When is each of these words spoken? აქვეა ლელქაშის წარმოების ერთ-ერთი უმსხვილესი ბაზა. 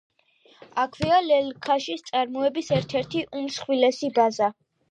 აქვეა 0.83 1.19
ლელქაშის 1.25 2.03
წარმოების 2.09 2.73
ერთ-ერთი 2.81 3.25
უმსხვილესი 3.43 4.13
ბაზა. 4.21 4.53